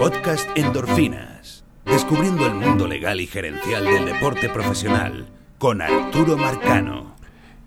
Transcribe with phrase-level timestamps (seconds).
[0.00, 1.62] Podcast Endorfinas.
[1.84, 5.26] Descubriendo el mundo legal y gerencial del deporte profesional
[5.58, 7.14] con Arturo Marcano.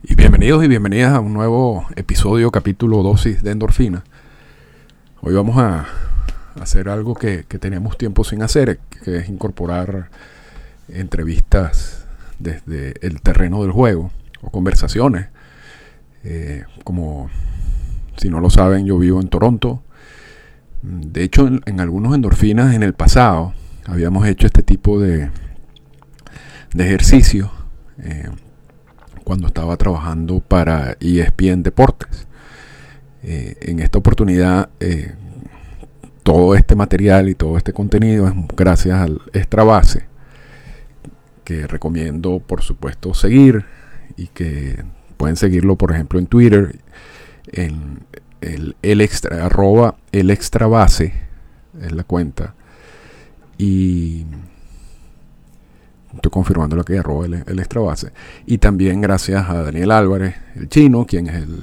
[0.02, 4.04] Y bienvenidos y bienvenidas a un nuevo episodio, capítulo dosis de endorfina.
[5.22, 5.86] Hoy vamos a
[6.60, 10.10] hacer algo que, que teníamos tiempo sin hacer, que es incorporar
[10.88, 12.08] entrevistas
[12.40, 14.10] desde el terreno del juego
[14.42, 15.28] o conversaciones.
[16.24, 17.30] Eh, como
[18.18, 19.84] si no lo saben, yo vivo en Toronto.
[20.84, 23.54] De hecho, en, algunos endorfinas en el pasado
[23.86, 25.30] habíamos hecho este tipo de,
[26.74, 27.52] de ejercicio
[28.00, 28.30] eh,
[29.24, 32.28] cuando estaba trabajando para ESPN Deportes.
[33.24, 34.70] Eh, en esta oportunidad,
[36.24, 40.06] todo este material y todo este contenido es gracias al Extra Base,
[41.46, 43.66] que recomiendo por supuesto seguir
[44.18, 44.84] y que
[45.16, 46.80] pueden seguirlo por ejemplo en Twitter
[47.52, 48.00] en
[48.44, 51.14] el, el extra arroba el extra base
[51.82, 52.56] es la cuenta
[53.58, 54.26] y
[56.14, 58.12] estoy confirmando lo que arroba el, el extra base
[58.46, 61.60] y también gracias a Daniel Álvarez el chino quien es el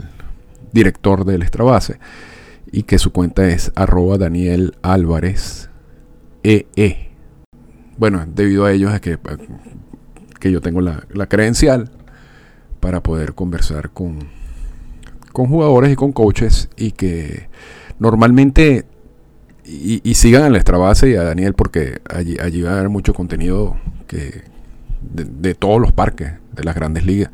[0.73, 1.99] director del extra base
[2.73, 5.69] y que su cuenta es arroba Daniel Álvarez
[6.43, 6.67] EE.
[6.77, 7.11] E.
[7.99, 9.19] Bueno, debido a ellos es que,
[10.39, 11.91] que yo tengo la, la credencial
[12.79, 14.29] para poder conversar con,
[15.33, 17.49] con jugadores y con coaches y que
[17.99, 18.85] normalmente
[19.65, 23.15] y, sigan a nuestra base y a Daniel porque allí, allí va a haber mucho
[23.15, 23.77] contenido
[24.09, 24.43] que
[25.01, 27.31] de, todos los parques de las grandes ligas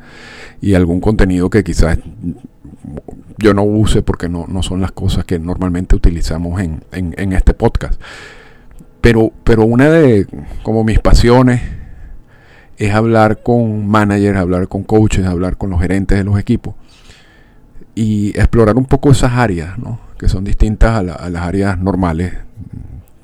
[0.61, 1.97] y algún contenido que quizás
[3.39, 7.33] yo no use porque no, no son las cosas que normalmente utilizamos en, en, en
[7.33, 7.99] este podcast.
[9.01, 10.27] Pero, pero una de
[10.63, 11.61] como mis pasiones
[12.77, 16.75] es hablar con managers, hablar con coaches, hablar con los gerentes de los equipos
[17.95, 19.99] y explorar un poco esas áreas, ¿no?
[20.17, 22.33] que son distintas a, las áreas normales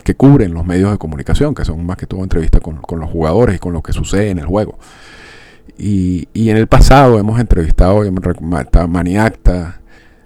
[0.03, 3.55] que cubren los medios de comunicación, que son más que todo entrevistas con, los jugadores
[3.55, 4.77] y con lo que sucede en el juego.
[5.77, 9.81] Y, en el pasado hemos entrevistado a Maniacta,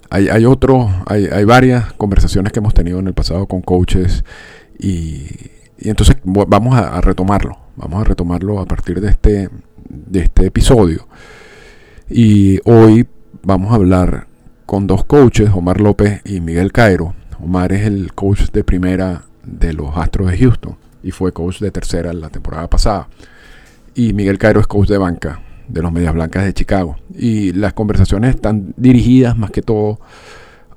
[0.10, 4.24] hay, hay otros, hay, varias conversaciones que hemos tenido en el pasado con coaches
[4.80, 5.28] y,
[5.78, 7.68] y entonces vamos a retomarlo.
[7.78, 9.50] Vamos a retomarlo a partir de este,
[9.88, 11.08] de este episodio.
[12.10, 13.08] Y hoy
[13.44, 14.28] vamos a hablar
[14.66, 17.14] con dos coaches, Omar López y Miguel Cairo.
[17.40, 21.72] Omar es el coach de primera de los Astros de Houston y fue coach de
[21.72, 23.08] tercera la temporada pasada.
[23.96, 26.98] Y Miguel Cairo es coach de banca de los Medias Blancas de Chicago.
[27.16, 30.00] Y las conversaciones están dirigidas más que todo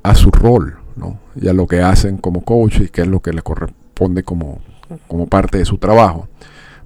[0.03, 1.19] a su rol ¿no?
[1.41, 4.60] y a lo que hacen como coach y qué es lo que les corresponde como,
[5.09, 6.28] como parte de su trabajo.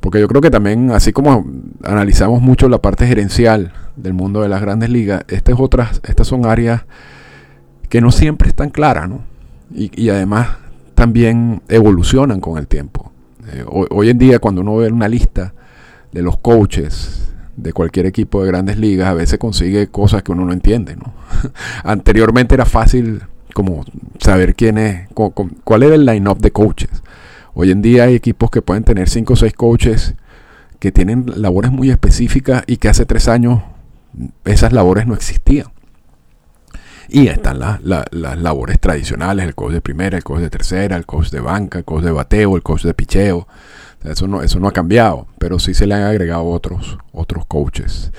[0.04, 1.46] Porque yo creo que también, así como
[1.82, 6.44] analizamos mucho la parte gerencial del mundo de las grandes ligas, estas otras, estas son
[6.44, 6.82] áreas
[7.88, 9.22] que no siempre están claras, ¿no?
[9.74, 10.48] Y, además
[10.94, 13.12] también evolucionan con el tiempo.
[13.50, 15.54] Eh, hoy, en día, cuando uno ve una lista
[16.12, 20.44] de los coaches de cualquier equipo de grandes ligas, a veces consigue cosas que uno
[20.44, 21.14] no entiende, ¿no?
[21.82, 23.22] Anteriormente era fácil
[23.54, 23.86] como
[24.18, 26.90] saber quién es, cuál era el line-up de coaches.
[27.54, 30.14] Hoy en día hay equipos que pueden tener 5 o 6 coaches
[30.80, 33.62] que tienen labores muy específicas y que hace 3 años
[34.44, 35.68] esas labores no existían.
[37.08, 37.80] Y están las,
[38.12, 41.84] labores tradicionales, el coach de primera, el coach de tercera, el coach de banca, el
[41.84, 43.46] coach de bateo, el coach de picheo.
[44.02, 48.10] Eso no, eso no ha cambiado, pero sí se le han agregado otros, otros coaches.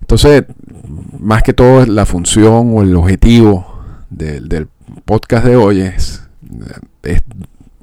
[0.00, 0.44] Entonces,
[1.18, 3.66] más que todo, la función o el objetivo
[4.10, 4.68] del
[5.04, 6.22] podcast de hoy es,
[7.02, 7.22] es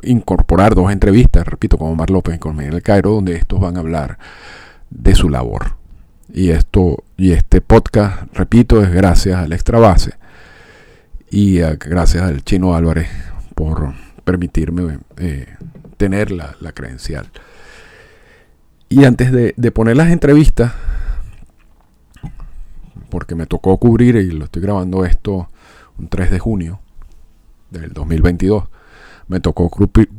[0.04, 3.80] incorporar dos entrevistas, repito, con Omar López y con Miguel Cairo, donde estos van a
[3.80, 4.18] hablar
[4.90, 5.76] de su labor.
[6.34, 10.14] Y esto y este podcast, repito, es gracias al Extra Base
[11.30, 13.10] y gracias al Chino Álvarez
[13.56, 15.48] por permitirme eh,
[15.98, 17.30] tener la, credencial.
[18.90, 20.74] Y antes de, de poner las entrevistas,
[23.10, 25.50] porque me tocó cubrir y lo estoy grabando esto
[25.98, 26.80] un 3 de junio
[27.70, 28.66] del 2022
[29.32, 29.70] me tocó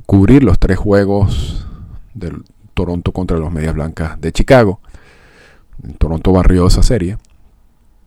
[0.07, 1.67] cubrir los tres juegos
[2.15, 4.81] del Toronto contra los Medias Blancas de Chicago.
[5.99, 7.19] Toronto barrió esa serie.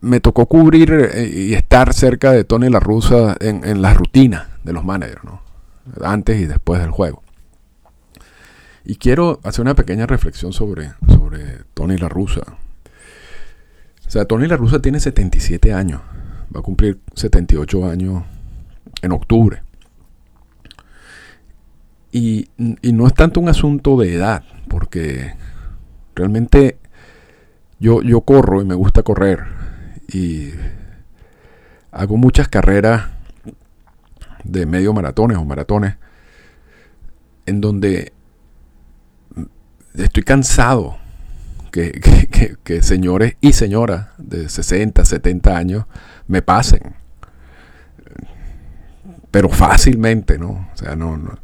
[0.02, 4.74] Me tocó cubrir eh, y estar cerca de Tony La Russa en, la rutina de
[4.74, 5.22] los managers,
[6.04, 7.22] antes y después del juego.
[8.84, 12.42] Y quiero hacer una pequeña reflexión sobre, sobre Tony La Russa.
[14.08, 16.02] O sea, Tony La Russa tiene 77 años.
[16.56, 18.24] Va a cumplir 78 años
[19.04, 19.65] en octubre.
[22.18, 25.34] Y, no es tanto un asunto de edad, porque
[26.16, 26.78] realmente
[27.78, 29.44] yo, yo corro y me gusta correr.
[30.08, 30.52] Y
[31.92, 33.08] hago muchas carreras
[34.46, 35.98] de medio maratones o maratones.
[37.48, 38.14] en donde
[39.94, 40.98] estoy cansado
[41.70, 42.00] que,
[42.64, 45.86] que, señores y señoras de 60, 70 años
[46.30, 46.96] me pasen.
[49.32, 50.70] Pero fácilmente, ¿no?
[50.74, 51.38] O sea, no, no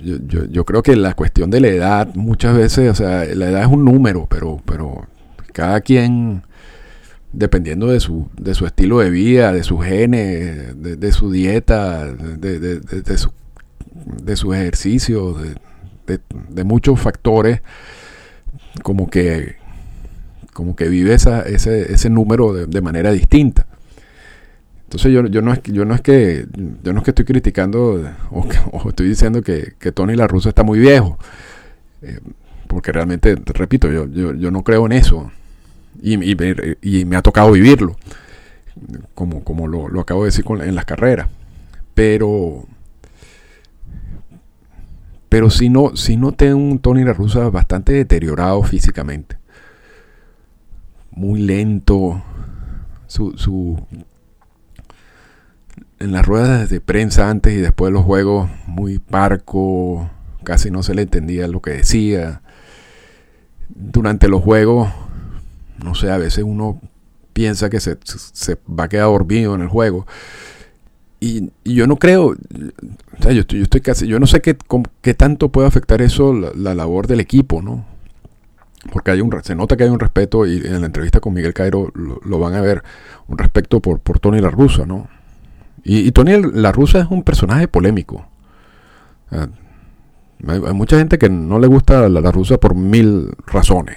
[0.00, 3.62] yo, yo, creo que la cuestión de la edad, muchas veces, o sea, la edad
[3.62, 5.06] es un número, pero, pero
[5.52, 6.42] cada quien,
[7.32, 12.58] dependiendo de su, de su estilo de vida, de sus genes, de, su dieta, de,
[12.58, 13.30] de, de, su,
[14.22, 15.36] de sus ejercicios,
[16.06, 17.62] de, muchos factores,
[18.82, 19.56] como que,
[20.54, 23.66] como que vive esa, ese, ese número de manera distinta.
[24.88, 26.46] Entonces yo, no es, yo no es que
[26.82, 30.78] yo no es que estoy criticando o, estoy diciendo que, Tony La Russa está muy
[30.78, 31.18] viejo.
[32.00, 32.20] Eh,
[32.66, 35.30] porque realmente, repito, yo, yo, no creo en eso.
[36.00, 36.16] Y,
[37.04, 37.96] me ha tocado vivirlo.
[39.14, 41.28] Como, como lo, acabo de decir en las carreras.
[41.92, 42.64] Pero.
[45.28, 49.36] Pero si no, si no tengo un Tony La Russa bastante deteriorado físicamente.
[51.10, 52.22] Muy lento.
[53.06, 53.78] Su, su
[56.00, 60.10] en las ruedas de prensa antes y después de los juegos muy parco,
[60.44, 62.42] casi no se le entendía lo que decía.
[63.68, 64.88] Durante los juegos,
[65.82, 66.80] no sé, a veces uno
[67.32, 67.96] piensa que se,
[68.68, 70.06] va a quedar dormido en el juego.
[71.20, 74.56] Y, yo no creo, o sea, yo estoy, yo estoy casi, yo no sé qué,
[75.02, 77.84] qué tanto puede afectar eso la, labor del equipo, ¿no?
[78.92, 81.54] Porque hay un, se nota que hay un respeto, y en la entrevista con Miguel
[81.54, 82.84] Cairo lo, van a ver,
[83.26, 85.08] un respeto por, por Tony La Russa, ¿no?
[85.84, 88.26] Y, Tony la Rusa es un personaje polémico.
[89.30, 93.96] hay, mucha gente que no le gusta la, la Rusa por mil razones.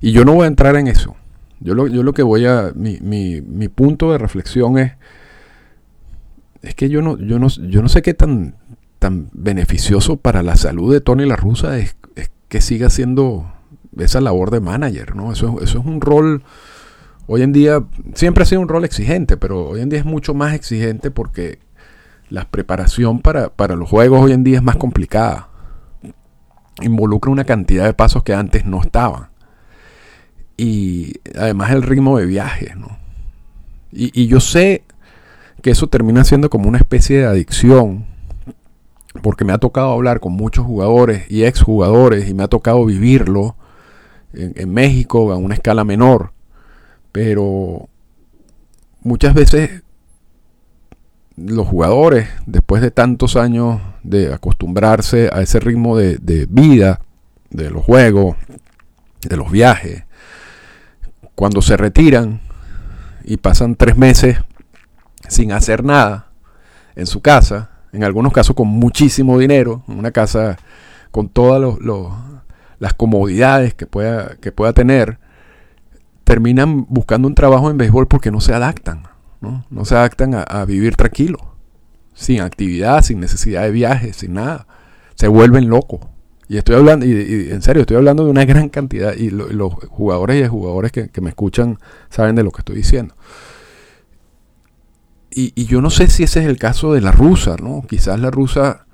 [0.00, 1.16] Y yo no voy a entrar en eso.
[1.60, 2.72] Yo lo, yo lo que voy a.
[2.74, 4.92] Mi, mi, mi, punto de reflexión es.
[6.62, 8.54] Es que yo no, yo no, yo no sé qué tan,
[8.98, 13.50] tan beneficioso para la salud de Tony la Rusa es, es que siga haciendo
[13.98, 15.16] esa labor de manager.
[15.16, 15.32] ¿no?
[15.32, 16.42] Eso, eso es un rol
[17.32, 17.84] Hoy en día
[18.14, 21.60] siempre ha sido un rol exigente, pero hoy en día es mucho más exigente porque
[22.28, 25.48] la preparación para, los juegos hoy en día es más complicada.
[26.80, 29.28] Involucra una cantidad de pasos que antes no estaban.
[30.56, 32.98] Y además el ritmo de viaje, ¿no?
[33.92, 34.82] Y, y yo sé
[35.62, 38.06] que eso termina siendo como una especie de adicción,
[39.22, 43.54] porque me ha tocado hablar con muchos jugadores y exjugadores y me ha tocado vivirlo
[44.32, 46.32] en, en México a una escala menor
[47.12, 47.88] pero
[49.02, 49.82] muchas veces
[51.36, 57.00] los jugadores, después de tantos años de acostumbrarse a ese ritmo de, vida,
[57.50, 58.36] de los juegos,
[59.22, 60.04] de los viajes,
[61.34, 62.40] cuando se retiran
[63.24, 64.38] y pasan tres meses
[65.28, 66.30] sin hacer nada
[66.94, 70.58] en su casa, en algunos casos con muchísimo dinero, en una casa
[71.10, 71.78] con todas
[72.78, 75.18] las comodidades que pueda, que pueda tener,
[76.30, 79.02] terminan buscando un trabajo en béisbol porque no se adaptan,
[79.40, 81.56] no, no se adaptan a, vivir tranquilo,
[82.14, 84.68] sin actividad, sin necesidad de viajes, sin nada.
[85.16, 86.02] Se vuelven locos.
[86.46, 90.44] Y estoy hablando, y, en serio, estoy hablando de una gran cantidad, y los jugadores
[90.44, 91.80] y jugadores que, me escuchan
[92.10, 93.16] saben de lo que estoy diciendo.
[95.32, 97.82] Y, y, yo no sé si ese es el caso de la rusa, ¿no?
[97.88, 98.86] Quizás la rusa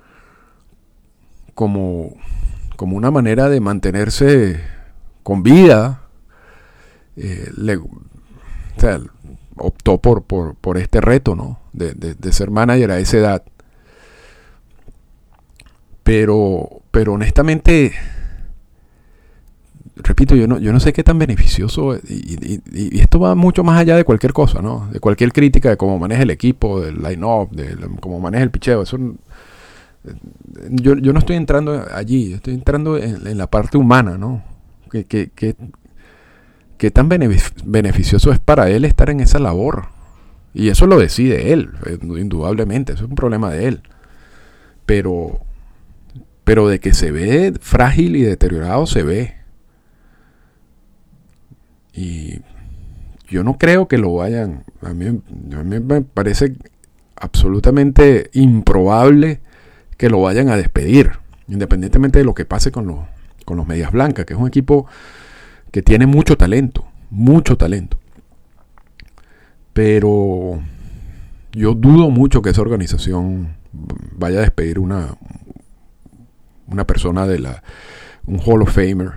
[1.53, 2.15] como,
[2.77, 4.59] como una manera de mantenerse
[5.21, 6.06] con vida,
[7.17, 7.79] eh, le,
[9.57, 11.59] optó por, por, este reto, ¿no?
[11.73, 13.43] De, ser manager a esa edad.
[16.03, 17.93] Pero, pero honestamente,
[19.95, 23.95] repito, yo no, yo no sé qué tan beneficioso, y, esto va mucho más allá
[23.95, 24.87] de cualquier cosa, ¿no?
[24.91, 28.83] De cualquier crítica de cómo maneja el equipo, del line-up, de cómo maneja el picheo.
[28.83, 28.97] Eso,
[30.69, 34.43] yo, yo no estoy entrando allí, estoy entrando en, la parte humana, ¿no?
[34.89, 35.55] Que, que, que,
[36.77, 39.87] qué tan beneficioso es para él estar en esa labor.
[40.53, 43.81] Y eso lo decide él, eh, indudablemente, eso es un problema de él.
[44.85, 45.39] Pero,
[46.43, 49.35] pero de que se ve frágil y deteriorado, se ve.
[51.93, 52.41] Y
[53.27, 55.21] yo no creo que lo vayan, a mí,
[55.53, 56.55] a me parece
[57.15, 59.41] absolutamente improbable
[59.97, 61.13] que lo vayan a despedir,
[61.47, 62.99] independientemente de lo que pase con los,
[63.45, 64.87] con los Medias Blancas, que es un equipo
[65.71, 67.97] que tiene mucho talento, mucho talento.
[69.73, 70.59] Pero
[71.51, 75.17] yo dudo mucho que esa organización vaya a despedir una,
[76.67, 77.63] una persona de la
[78.25, 79.13] un Hall of Famer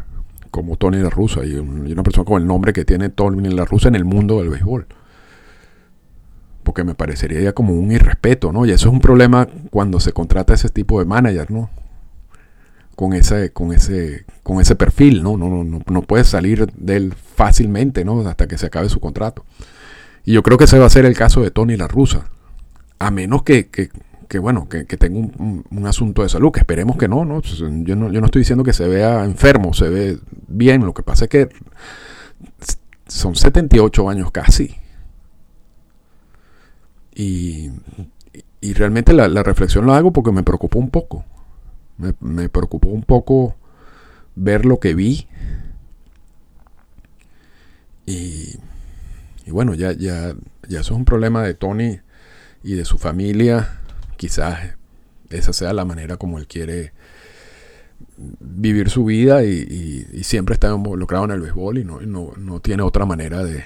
[0.50, 3.88] como Tony La Russa y, una persona con el nombre que tiene Tony La Russa
[3.88, 4.86] en el mundo del béisbol.
[6.62, 8.66] Porque me parecería ya como un irrespeto, ¿no?
[8.66, 11.70] Y eso es un problema cuando se contrata ese tipo de manager, ¿no?
[13.00, 15.38] Con ese, con ese, con ese perfil, ¿no?
[15.38, 18.20] No, no, no puede salir de él fácilmente, ¿no?
[18.28, 19.46] Hasta que se acabe su contrato.
[20.22, 22.26] Y yo creo que ese va a ser el caso de Tony La Russa.
[22.98, 27.08] A menos que, que, bueno, que, tenga un, un, asunto de salud, que esperemos que
[27.08, 27.40] no, ¿no?
[27.40, 28.12] Yo, ¿no?
[28.12, 30.84] yo no estoy diciendo que se vea enfermo, se ve bien.
[30.84, 31.48] Lo que pasa es que
[33.06, 34.76] son 78 años casi.
[37.14, 37.70] Y,
[38.60, 41.24] y realmente la, la, reflexión lo hago porque me preocupó un poco.
[42.20, 43.56] Me, preocupó un poco
[44.34, 45.28] ver lo que vi.
[48.06, 48.58] Y,
[49.46, 50.34] bueno, ya, ya,
[50.68, 52.00] ya eso es un problema de Tony
[52.62, 53.80] y de su familia.
[54.16, 54.76] Quizás
[55.30, 56.92] esa sea la manera como él quiere
[58.16, 63.04] vivir su vida y, siempre está involucrado en el béisbol y no, no, tiene otra
[63.06, 63.64] manera de,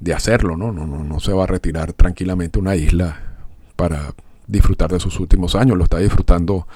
[0.00, 0.72] de hacerlo, ¿no?
[0.72, 1.04] No, ¿no?
[1.04, 3.20] no se va a retirar tranquilamente a una isla
[3.76, 4.14] para
[4.46, 6.66] disfrutar de sus últimos años, lo está disfrutando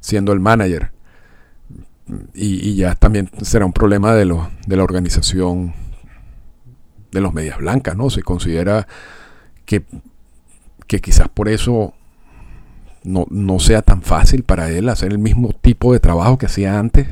[0.00, 0.92] siendo el manager.
[2.34, 5.74] Y, ya también será un problema de, lo, de la organización
[7.12, 8.10] de los medias blancas, ¿no?
[8.10, 8.88] Se considera
[9.64, 9.84] que,
[10.86, 11.94] que quizás por eso
[13.04, 16.78] no, no, sea tan fácil para él hacer el mismo tipo de trabajo que hacía
[16.78, 17.06] antes,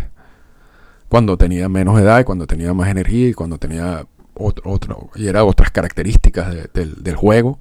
[1.08, 5.44] cuando tenía menos edad y cuando tenía más energía y cuando tenía otro, y era
[5.44, 7.58] otras características del juego.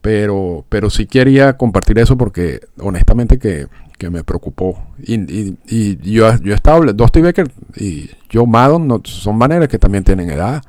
[0.00, 3.66] Pero, pero sí quería compartir eso porque honestamente que,
[4.08, 4.82] me preocupó.
[4.98, 10.30] Y, yo, yo he estado, Dusty Baker y Joe Maddon son maneras que también tienen
[10.30, 10.62] edad,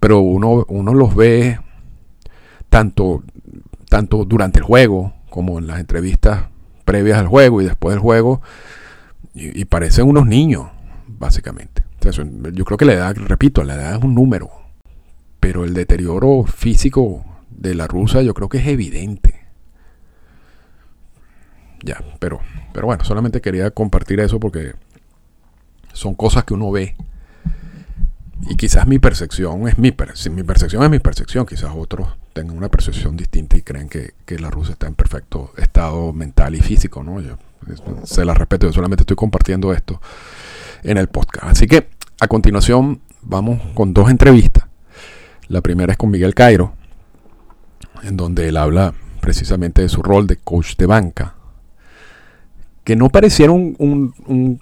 [0.00, 1.60] pero uno, uno los ve
[2.68, 3.22] tanto,
[3.88, 6.46] tanto durante el juego como en las entrevistas
[6.84, 8.40] previas al juego y después del juego,
[9.34, 10.66] y, parecen unos niños,
[11.06, 11.84] básicamente.
[12.52, 14.50] yo creo que la edad, repito, la edad es un número,
[15.40, 19.45] pero el deterioro físico de la rusa yo creo que es evidente.
[21.86, 22.40] Ya, pero,
[22.72, 24.74] pero bueno, solamente quería compartir eso porque
[25.92, 26.96] son cosas que uno ve.
[28.48, 33.16] Y quizás mi percepción es mi, percepción es mi percepción, quizás otros tengan una percepción
[33.16, 37.20] distinta y creen que, la rusa está en perfecto estado mental y físico, ¿no?
[37.20, 37.38] Yo
[38.04, 40.00] se la respeto, yo solamente estoy compartiendo esto
[40.82, 41.46] en el podcast.
[41.46, 41.88] Así que
[42.20, 44.66] a continuación vamos con dos entrevistas.
[45.48, 46.74] La primera es con Miguel Cairo,
[48.02, 51.35] en donde él habla precisamente de su rol de coach de banca,
[52.86, 54.60] que no pareciera un,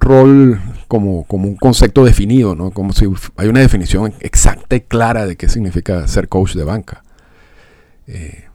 [0.00, 2.72] rol como, como, un concepto definido, ¿no?
[2.72, 3.06] como si
[3.36, 7.04] hay una definición exacta y clara de qué significa ser coach de banca.
[8.08, 8.46] Eh,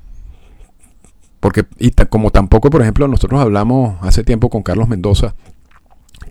[1.39, 5.34] porque, y como tampoco, por ejemplo, nosotros hablamos hace tiempo con Carlos Mendoza,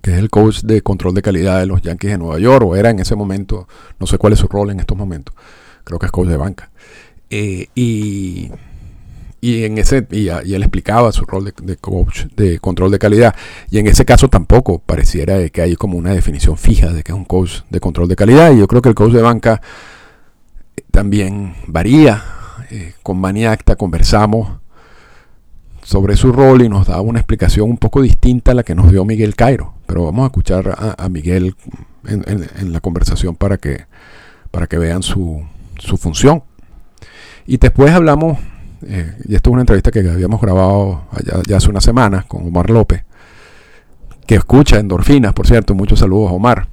[0.02, 2.76] que es el coach de control de calidad de los Yankees de Nueva York, o
[2.76, 3.66] era en ese momento,
[3.98, 5.34] no sé cuál es su rol en estos momentos,
[5.84, 6.70] creo que es coach de banca.
[7.30, 8.50] Eh, y,
[9.40, 13.34] y, en ese, y, él explicaba su rol de, coach de control de calidad.
[13.70, 17.18] Y en ese caso tampoco pareciera que hay como una definición fija de que es
[17.18, 18.52] un coach de control de calidad.
[18.52, 19.60] Y yo creo que el coach de banca
[20.90, 22.24] también varía.
[22.70, 24.58] Eh, con Maniacta conversamos
[25.82, 28.90] sobre su rol y nos da una explicación un poco distinta a la que nos
[28.90, 29.72] dio Miguel Cairo.
[29.86, 31.54] Pero vamos a escuchar a, Miguel
[32.06, 33.86] en, la conversación para que,
[34.50, 35.42] para que vean su,
[35.78, 36.42] su función.
[37.46, 38.38] Y después hablamos,
[38.86, 41.02] eh, y esto es una entrevista que habíamos grabado
[41.46, 43.04] ya hace una semana con Omar López,
[44.26, 46.68] que escucha endorfinas, por cierto, muchos saludos a Omar.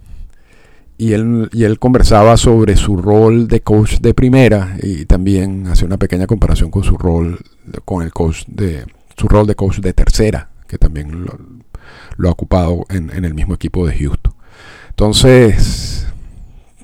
[0.97, 5.87] Y él, y él conversaba sobre su rol de coach de primera y también hacía
[5.87, 7.39] una pequeña comparación con su rol
[7.83, 8.85] con el coach de
[9.17, 11.25] su rol de coach de tercera, que también
[12.17, 14.33] lo, ha ocupado en, en el mismo equipo de Houston.
[14.89, 16.07] Entonces,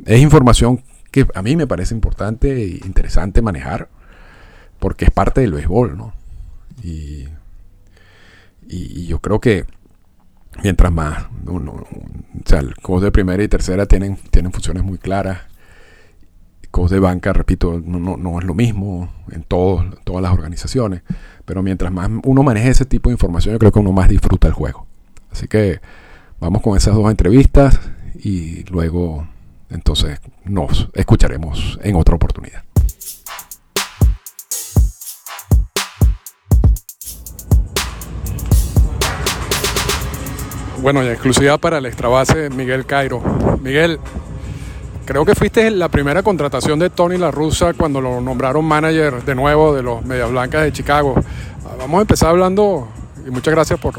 [0.05, 3.89] es información que a mí me parece importante e interesante manejar,
[4.81, 6.11] porque es parte del béisbol, ¿no?
[6.83, 7.27] Y,
[9.07, 9.65] yo creo que
[10.63, 11.85] mientras más, o
[12.45, 15.41] sea, el coach de primera y tercera tienen, tienen funciones muy claras.
[16.71, 21.03] Coach de banca, repito, no, es lo mismo en todas las organizaciones,
[21.45, 24.47] pero mientras más uno maneje ese tipo de información, yo creo que uno más disfruta
[24.47, 24.87] el juego.
[25.31, 25.81] Así que
[26.39, 27.77] vamos con esas dos entrevistas
[28.15, 29.27] y luego
[29.69, 32.63] entonces nos escucharemos en otra oportunidad.
[40.81, 43.21] Bueno, y exclusiva para el extrabase Miguel Cairo.
[43.61, 43.99] Miguel,
[45.05, 49.35] creo que fuiste la primera contratación de Tony La Russa cuando lo nombraron manager de
[49.35, 51.13] nuevo de los Medias Blancas de Chicago.
[51.77, 52.87] Vamos a empezar hablando,
[53.27, 53.93] y muchas gracias por,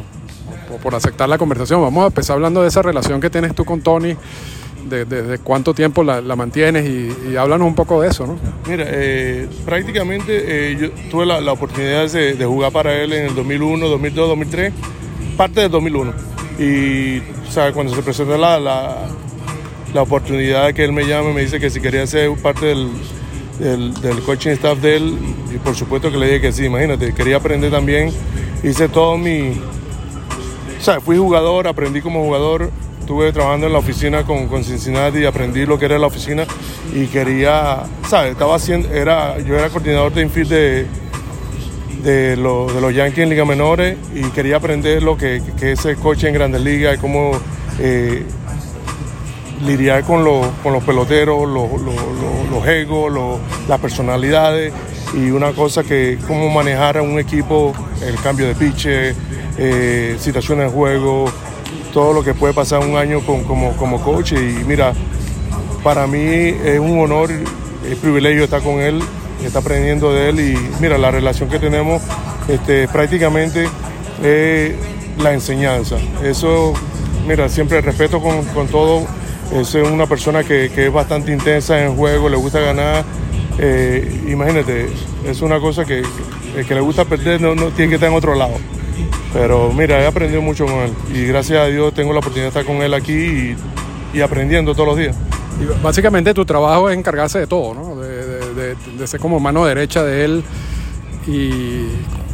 [0.83, 3.81] por aceptar la conversación, vamos a empezar hablando de esa relación que tienes tú con
[3.81, 4.17] Tony
[4.89, 8.39] de, cuánto tiempo la, mantienes y, háblanos un poco de eso, ¿no?
[8.69, 13.87] Mira, eh, prácticamente eh, yo tuve la, oportunidad de, jugar para él en el 2001,
[13.87, 14.73] 2002, 2003,
[15.37, 16.42] parte del 2001.
[16.63, 17.21] Y
[17.75, 21.81] cuando se presentó la, la, oportunidad de que él me llame, me dice que si
[21.81, 25.19] quería ser parte del, del, coaching staff de él,
[25.53, 28.13] y por supuesto que le dije que sí, imagínate, quería aprender también,
[28.63, 29.61] hice todo mi...
[30.79, 35.25] Sea, fui jugador, aprendí como jugador, estuve trabajando en la oficina con, con Cincinnati y
[35.25, 36.45] aprendí lo que era la oficina
[36.95, 38.33] y quería, ¿sabes?
[38.33, 40.87] Estaba haciendo, era, yo era coordinador de infield de,
[42.03, 45.85] de, lo- de los Yankees en Liga Menores y quería aprender lo que, que es
[45.85, 47.33] el coche en Grandes Ligas y cómo
[47.79, 48.25] eh,
[49.65, 51.95] lidiar con, los- con los peloteros, los, los,
[52.51, 54.73] los- egos, las personalidades
[55.15, 57.73] y una cosa que cómo manejar a un equipo,
[58.07, 58.87] el cambio de pitch,
[59.59, 61.25] eh, situaciones de juego,
[61.93, 64.93] todo lo que puede pasar un año con- como, como coach y mira,
[65.83, 66.21] para mí
[66.65, 69.01] es un honor, es privilegio estar con él,
[69.47, 72.03] estar aprendiendo de él y mira, la relación que tenemos
[72.49, 73.69] este, prácticamente
[74.23, 74.75] es
[75.19, 75.97] la enseñanza.
[76.23, 76.73] Eso,
[77.27, 79.07] mira, siempre respeto con, con todo.
[79.53, 83.05] Es una persona que, que es bastante intensa en juego, le gusta ganar.
[83.59, 84.89] Eh, imagínate,
[85.27, 86.03] es una cosa que
[86.57, 88.55] el que le gusta perder no, no tiene que estar en otro lado.
[89.33, 92.61] Pero mira, he aprendido mucho con él y gracias a Dios tengo la oportunidad de
[92.61, 93.57] estar con él aquí
[94.13, 95.17] y, aprendiendo todos los días.
[95.83, 97.92] Básicamente tu trabajo es encargarse de todo, ¿no?
[98.55, 100.45] De, ser como mano derecha de él.
[101.27, 101.87] ¿Y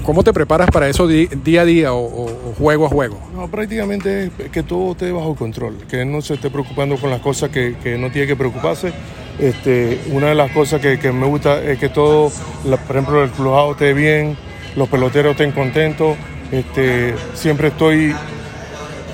[0.03, 3.21] cómo te preparas para eso día a día o, juego a juego?
[3.35, 7.11] No, prácticamente es que todo esté bajo control, que él no se esté preocupando con
[7.11, 8.93] las cosas que, no tiene que preocuparse.
[9.39, 12.33] Este, una de las cosas que, me gusta es que todo,
[12.65, 14.37] por ejemplo, el clubhouse esté bien,
[14.77, 16.17] los peloteros estén contentos.
[16.51, 18.15] Este, siempre estoy,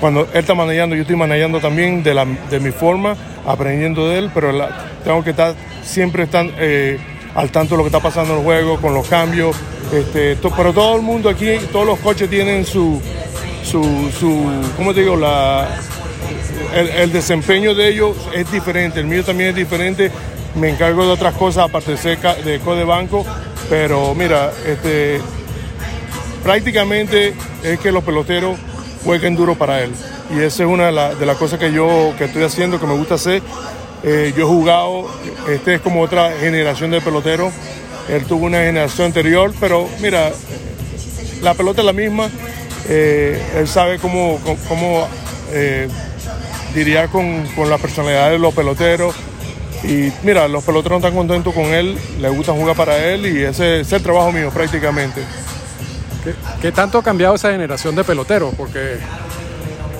[0.05, 4.19] cuando él está manejando, yo estoy manejando también de, la, de mi forma, aprendiendo de
[4.19, 4.51] él, pero
[5.03, 6.99] tengo que estar siempre estar, eh,
[7.33, 9.55] al tanto de lo que está pasando en el juego, con los cambios.
[9.91, 13.01] Este, pero todo el mundo aquí, todos los coches tienen su,
[13.63, 14.45] su, su
[14.77, 15.15] ¿cómo te digo?
[15.15, 15.69] La,
[16.75, 20.11] el, desempeño de ellos es diferente, el mío también es diferente.
[20.53, 23.25] Me encargo de otras cosas aparte de ser ca- de co de banco,
[23.71, 25.19] pero mira, este,
[26.43, 28.55] prácticamente es que los peloteros
[29.05, 29.91] jueguen duro para él.
[30.35, 32.87] Y esa es una de, la- de las cosas que yo que estoy haciendo, que
[32.87, 33.41] me gusta hacer.
[34.03, 35.07] Eh, yo he jugado,
[35.49, 37.53] este es como otra generación de peloteros.
[38.09, 40.31] Él tuvo una generación anterior, pero mira,
[41.41, 42.29] la pelota es la misma.
[42.89, 45.07] Eh, él sabe cómo, cómo-
[45.51, 45.87] eh,
[46.73, 49.15] diría con, con la personalidad de los peloteros.
[49.83, 53.81] Y mira, los peloteros están contentos con él, le gusta jugar para él y ese
[53.81, 55.21] es el trabajo mío prácticamente.
[56.61, 58.53] ¿Qué, tanto ha cambiado esa generación de peloteros?
[58.55, 58.97] Porque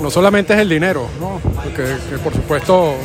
[0.02, 1.40] no solamente es el dinero, ¿no?
[1.76, 2.96] Que por supuesto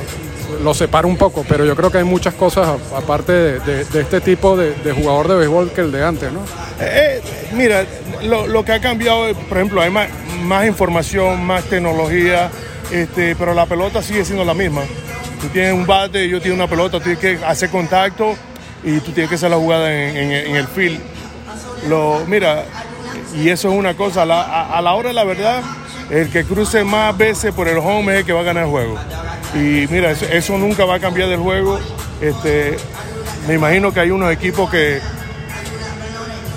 [0.64, 4.56] lo separa un poco, pero yo creo que hay muchas cosas aparte de, este tipo
[4.56, 6.40] de, de jugador de béisbol que el de antes, ¿no?
[6.80, 7.20] Eh,
[7.52, 7.84] mira,
[8.22, 12.50] lo, que ha cambiado, por ejemplo, hay más, información, más tecnología,
[12.90, 14.82] este, pero la pelota sigue siendo la misma.
[15.40, 18.34] Tú tienes un bate, yo tengo una pelota, tú tienes que hacer contacto
[18.82, 21.00] y tú tienes que hacer la jugada en, en- en el field.
[21.88, 22.64] Lo, mira,
[23.34, 25.62] y eso es una cosa, a la, a- la hora de la verdad,
[26.10, 28.70] el que cruce más veces por el home es el que va a ganar el
[28.70, 28.96] juego.
[29.54, 31.78] Y mira, eso, eso nunca va a cambiar del juego.
[32.20, 32.76] Este,
[33.48, 35.00] me imagino que hay unos equipos que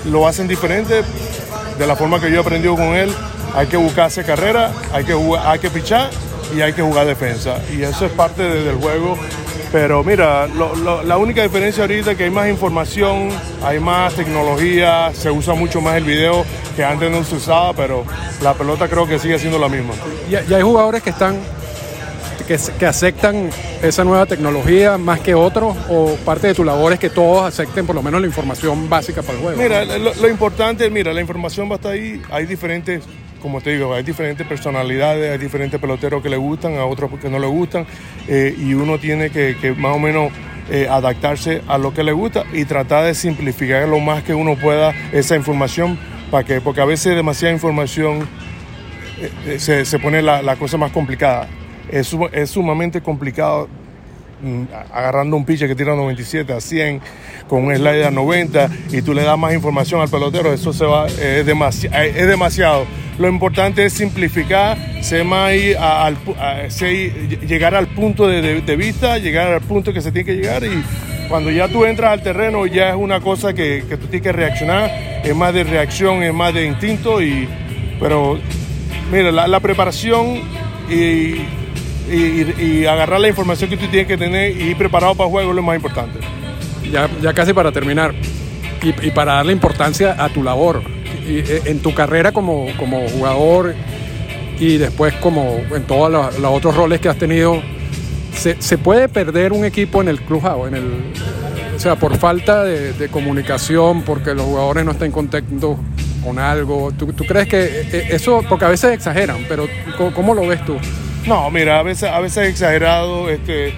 [0.06, 1.02] lo hacen diferente
[1.78, 3.12] de la forma que yo he aprendido con él.
[3.54, 6.10] Hay que buscarse carrera, hay que, jugar, hay que pichar
[6.54, 7.58] y hay que jugar defensa.
[7.72, 9.16] Y eso es parte de- del juego.
[9.74, 13.28] Pero mira, lo- lo- la única diferencia ahorita es que hay más información,
[13.64, 16.44] hay más tecnología, se usa mucho más el video
[16.76, 18.04] que antes no se usaba, pero
[18.40, 19.94] la pelota creo que sigue siendo la misma.
[20.30, 21.38] Y, y hay jugadores que están
[22.46, 23.50] que, que aceptan
[23.82, 27.84] esa nueva tecnología más que otros o parte de tu labor es que todos acepten
[27.84, 29.60] por lo menos la información básica para el juego.
[29.60, 32.22] Mira, lo, lo importante, mira, la información va a estar ahí.
[32.30, 33.02] Hay diferentes,
[33.44, 37.28] como te digo, hay diferentes personalidades, hay diferentes peloteros que le gustan, a otros que
[37.28, 37.86] no le gustan,
[38.26, 40.32] eh, y uno tiene que, más o menos
[40.70, 44.56] eh, adaptarse a lo que le gusta y tratar de simplificar lo más que uno
[44.56, 45.98] pueda esa información,
[46.30, 48.26] para que, porque a veces demasiada información
[49.20, 51.46] eh, se, se pone la, la cosa más complicada.
[51.90, 53.68] Es, es sumamente complicado
[54.92, 57.00] agarrando un pitcher que tira 97 a 100
[57.48, 60.84] con un slider a 90 y tú le das más información al pelotero, eso se
[60.84, 62.86] va, es, demasi- eh, es demasiado.
[63.18, 66.10] Lo importante es simplificar, ser más a-
[67.46, 70.82] llegar al punto de vista, llegar al punto que se tiene que llegar y
[71.28, 74.32] cuando ya tú entras al terreno ya es una cosa que, que tú tienes que
[74.32, 74.90] reaccionar,
[75.24, 77.48] es más de reacción, es más de instinto y
[78.00, 78.38] pero
[79.12, 80.40] mira, la, la preparación
[80.90, 81.36] y,
[82.14, 85.50] y- agarrar la información que tú tienes que tener y ir preparado para el juego
[85.50, 86.18] es lo más importante.
[86.90, 88.14] Ya, ya casi para terminar,
[88.82, 90.82] y, para darle importancia a tu labor,
[91.26, 93.74] eh, en tu carrera como, como jugador
[94.58, 97.62] y después como en todos los, otros roles que has tenido,
[98.34, 100.68] ¿se, se puede perder un equipo en el clubhouse?
[100.68, 100.84] En el,
[101.74, 105.78] o sea, por falta de, comunicación, porque los jugadores no estén contentos
[106.22, 106.92] con algo.
[106.92, 110.76] ¿Tú, crees que eh, eso, porque a veces exageran, pero ¿cómo, cómo lo ves tú?
[111.26, 113.30] No, mira, a veces, a veces exagerado.
[113.30, 113.72] Este,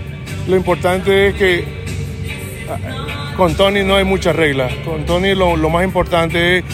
[0.48, 1.64] lo importante es que
[2.68, 4.72] ah, con Tony no hay muchas reglas.
[4.84, 6.64] Con Tony lo, lo más importante es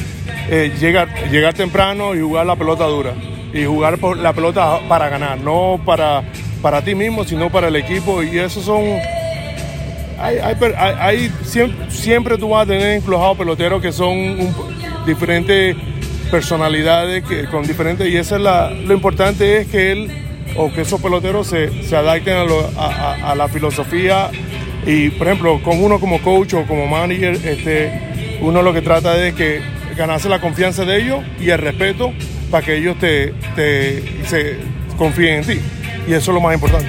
[0.50, 3.12] eh, llegar, llegar temprano y jugar la pelota dura.
[3.52, 6.22] Y jugar por la pelota para ganar, no para,
[6.62, 8.22] para ti mismo, sino para el equipo.
[8.22, 8.82] Y eso son.
[10.18, 14.38] Hay, hay, siempre, siempre tú vas a tener enclojados peloteros que son
[15.04, 15.76] diferentes
[16.30, 18.08] personalidades, que, con diferentes.
[18.08, 21.97] Y eso es la, lo importante es que él o que esos peloteros se, se
[21.97, 22.37] adapten
[22.79, 24.31] a, la filosofía.
[24.87, 29.17] Y por ejemplo, con uno como coach o como manager, este, uno lo que trata
[29.27, 29.61] es que
[29.97, 32.12] ganarse la confianza de ellos y el respeto
[32.51, 34.59] para que ellos te, te- se
[34.97, 35.61] confíen en ti.
[36.09, 36.88] Y eso es lo más importante.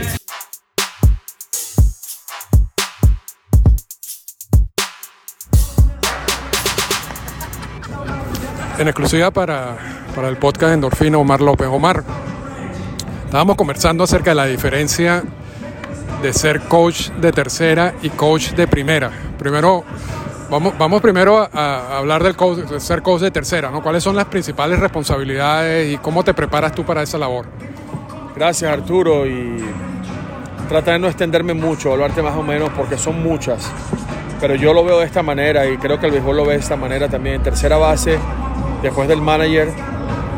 [8.80, 9.78] En exclusiva para,
[10.16, 11.68] para el podcast Endorfina, Omar López.
[11.68, 12.04] Omar,
[13.34, 15.24] estábamos conversando acerca de la diferencia
[16.22, 19.10] de ser coach de tercera y coach de primera.
[19.40, 19.84] Primero,
[20.52, 23.82] vamos, vamos primero a, hablar del coach, de ser coach de tercera, ¿no?
[23.82, 27.48] ¿Cuáles son las principales responsabilidades y cómo te preparas tú para esa labor?
[28.36, 29.66] Gracias Arturo y
[30.70, 33.68] tratar de no extenderme mucho, hablarte más o menos porque son muchas.
[34.40, 36.60] Pero yo lo veo de esta manera y creo que el béisbol lo ve de
[36.60, 37.42] esta manera también.
[37.42, 38.20] Tercera base,
[38.84, 39.70] después del manager,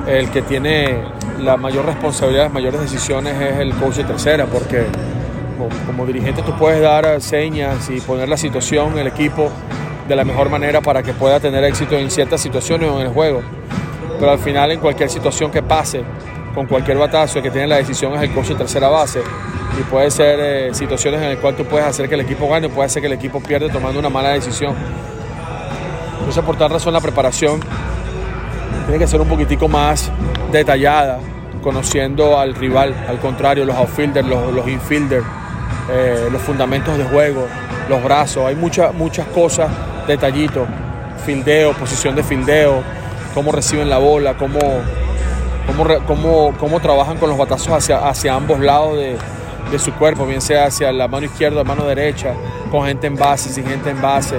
[0.07, 4.85] el que tiene la mayor responsabilidad, las mayores decisiones es el coach de tercera porque
[5.87, 9.49] como, dirigente tú puedes dar señas y poner la situación, el equipo
[10.07, 13.13] de la mejor manera para que pueda tener éxito en ciertas situaciones o en el
[13.13, 13.41] juego.
[14.19, 16.03] Pero al final en cualquier situación que pase,
[16.53, 19.21] con cualquier batazo, que tiene la decisión es el coach de tercera base.
[19.79, 22.69] Y puede ser eh, situaciones en las cuales tú puedes hacer que el equipo gane,
[22.69, 24.73] puede hacer que el equipo pierda tomando una mala decisión.
[26.19, 27.59] Entonces por tal razón la preparación
[28.85, 30.11] tiene que ser un poquitico más
[30.51, 31.19] detallada,
[31.61, 35.25] conociendo al rival, al contrario, los outfielders, los, infielders,
[35.91, 37.47] eh, los fundamentos de juego,
[37.89, 39.69] los brazos, hay muchas muchas cosas,
[40.07, 40.67] detallitos,
[41.25, 42.83] fildeo, posición de fildeo,
[43.33, 44.59] cómo reciben la bola, cómo,
[45.65, 49.17] cómo, cómo, cómo trabajan con los batazos hacia, hacia ambos lados de,
[49.71, 52.33] de su cuerpo, bien sea hacia la mano izquierda o la mano derecha,
[52.69, 54.37] con gente en base, sin gente en base,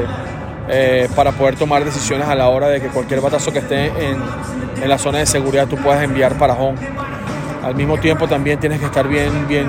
[0.68, 4.18] eh, para poder tomar decisiones a la hora de que cualquier batazo que esté en,
[4.82, 6.78] en la zona de seguridad tú puedas enviar para home.
[7.62, 9.68] Al mismo tiempo también tienes que estar bien, bien,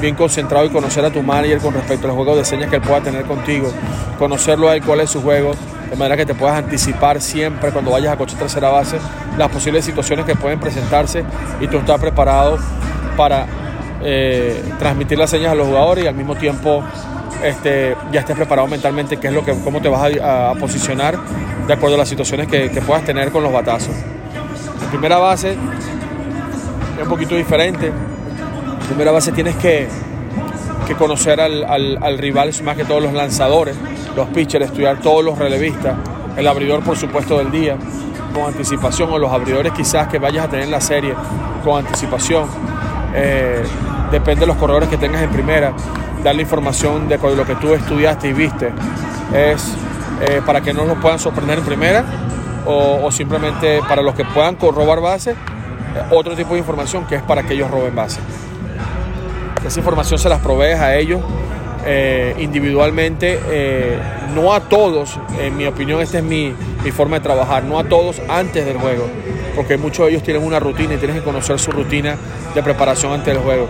[0.00, 2.82] bien concentrado y conocer a tu manager con respecto al juego de señas que él
[2.82, 3.72] pueda tener contigo,
[4.18, 5.52] conocerlo a él cuál es su juego,
[5.88, 8.98] de manera que te puedas anticipar siempre cuando vayas a coche tercera base
[9.36, 11.24] las posibles situaciones que pueden presentarse
[11.60, 12.58] y tú estás preparado
[13.16, 13.46] para
[14.02, 16.82] eh, transmitir las señas a los jugadores y al mismo tiempo
[17.42, 21.18] este, ya estés preparado mentalmente qué es lo que, cómo te vas a, posicionar
[21.66, 23.94] de acuerdo a las situaciones que, puedas tener con los batazos.
[24.82, 27.86] En primera base es un poquito diferente.
[27.88, 29.88] En primera base tienes que,
[30.86, 33.76] que conocer al, al, al rival, más que todos los lanzadores,
[34.14, 35.96] los pitchers, estudiar todos los relevistas,
[36.36, 37.76] el abridor por supuesto del día,
[38.34, 41.14] con anticipación, o los abridores quizás que vayas a tener en la serie
[41.64, 42.46] con anticipación.
[43.14, 43.62] Eh,
[44.10, 45.72] depende de los corredores que tengas en primera,
[46.22, 48.70] darle información de lo que tú estudiaste y viste.
[49.34, 49.74] Es
[50.20, 52.04] eh, para que no los puedan sorprender en primera
[52.64, 55.34] o, simplemente para los que puedan robar base, eh,
[56.10, 58.20] otro tipo de información que es para que ellos roben base.
[59.66, 61.20] Esa información se las provees a ellos
[61.84, 63.40] eh, individualmente,
[64.32, 66.54] no a todos, en mi opinión, esta es mi,
[66.84, 69.08] mi forma de trabajar, no a todos antes del juego,
[69.56, 72.16] porque muchos de ellos tienen una rutina y tienes que conocer su rutina
[72.54, 73.66] de preparación antes del juego.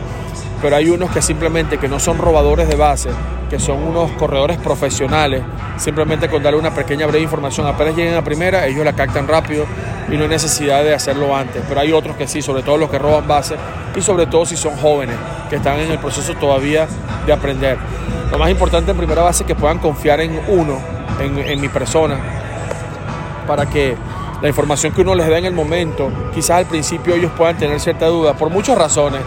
[0.63, 3.11] Pero hay unos que simplemente que no son robadores de base,
[3.51, 5.43] que son unos corredores profesionales,
[5.77, 9.67] simplemente con darle una pequeña breve información, apenas lleguen a primera, ellos la captan rápido
[10.09, 11.63] y no hay necesidad de hacerlo antes.
[11.69, 13.57] Pero hay otros que sí, sobre todo los que roban base
[13.97, 15.17] y sobre todo si son jóvenes,
[15.51, 16.87] que están en el proceso todavía
[17.27, 17.77] de aprender.
[18.31, 20.79] Lo más importante en primera base es que puedan confiar en uno,
[21.21, 22.17] en, mi persona,
[23.47, 23.95] para que
[24.41, 27.79] la información que uno les da en el momento, quizás al principio ellos puedan tener
[27.81, 29.21] cierta duda, por muchas razones.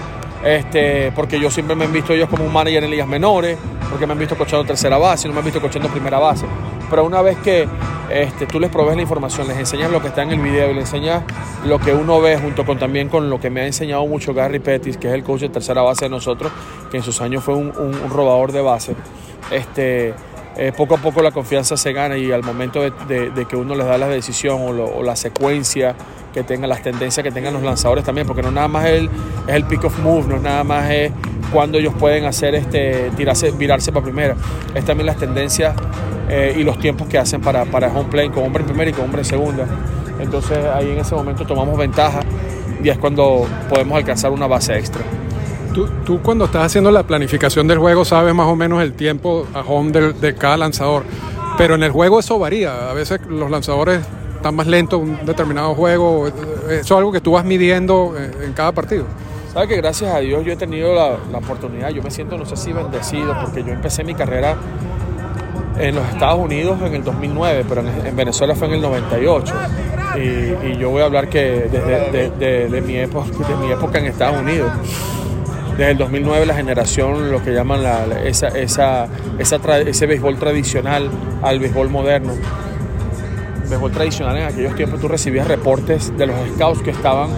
[0.45, 3.57] Este, porque yo siempre me han visto ellos como un manager en ligas menores,
[3.89, 6.45] porque me han visto cochando tercera base, no me han visto cochando primera base.
[6.89, 7.67] Pero una vez que
[8.11, 10.75] este, tú les provees la información, les enseñas lo que está en el video y
[10.75, 11.23] les enseñas
[11.65, 14.59] lo que uno ve junto con también con lo que me ha enseñado mucho Gary
[14.59, 16.51] Pettis, que es el coach de tercera base de nosotros,
[16.91, 18.95] que en sus años fue un, un- un robador de base.
[19.51, 20.13] Este,
[20.57, 23.85] eh, poco a poco la confianza se gana y al momento de, que uno les
[23.87, 25.95] da la decisión o, la secuencia
[26.35, 29.09] que tengan, las tendencias que tengan los lanzadores también, porque no nada más es el,
[29.47, 31.11] es el pick of move, no nada más es
[31.51, 34.35] cuando ellos pueden hacer este, tirarse, virarse para primera,
[34.73, 35.73] es también las tendencias
[36.29, 38.93] eh, y los tiempos que hacen para, para home play con hombre en primera y
[38.93, 39.65] con hombre en segunda.
[40.19, 42.19] Entonces ahí en ese momento tomamos ventaja
[42.83, 45.03] y es cuando podemos alcanzar una base extra.
[45.73, 49.59] Tú, cuando estás haciendo la planificación del juego sabes más o menos el tiempo a
[49.61, 51.03] home de, cada lanzador,
[51.57, 52.89] pero en el juego eso varía.
[52.89, 53.99] A veces los lanzadores
[54.45, 56.27] están más lentos un determinado juego.
[56.27, 56.35] Eso
[56.69, 59.05] es algo que tú vas midiendo en cada partido.
[59.51, 62.45] Sabes que gracias a Dios yo he tenido la, la, oportunidad, yo me siento, no
[62.45, 64.55] sé si bendecido, porque yo empecé mi carrera
[65.79, 69.53] en los Estados Unidos en el 2009, pero en, Venezuela fue en el 98.
[70.15, 73.97] Y, y yo voy a hablar que desde de, de, mi época, de mi época
[73.97, 74.71] en Estados Unidos
[75.75, 79.07] desde el 2009 la generación, lo que llaman la, esa, esa,
[79.39, 81.09] esa ese béisbol tradicional
[81.41, 82.33] al béisbol moderno.
[83.69, 87.29] Béisbol tradicional en aquellos tiempos tú recibías reportes de los scouts que estaban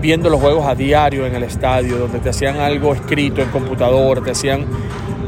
[0.00, 4.22] viendo los juegos a diario en el estadio, donde te hacían algo escrito en computador,
[4.24, 4.66] te hacían